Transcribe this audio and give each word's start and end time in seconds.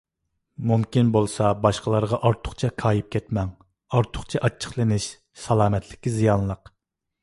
مۇمكىن 0.69 1.11
بولسا 1.15 1.49
باشقىلارغا 1.65 2.19
ئارتۇقچە 2.29 2.71
كايىپ 2.85 3.13
كەتمەڭ. 3.17 3.53
ئارتۇقچە 3.99 4.45
ئاچچىقلىنىش 4.45 5.13
سالامەتلىككە 5.47 6.19
زىيانلىق. 6.21 6.79